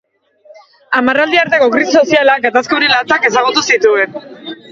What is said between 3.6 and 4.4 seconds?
zituen.